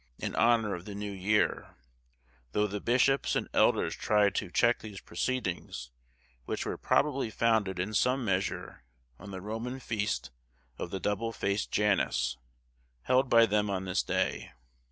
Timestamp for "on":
9.19-9.29, 13.69-13.85